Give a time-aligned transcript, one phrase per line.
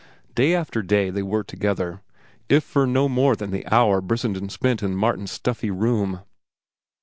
[0.33, 2.01] Day after day they were together,
[2.49, 6.21] if for no more than the hour Brissenden spent in Martin's stuffy room.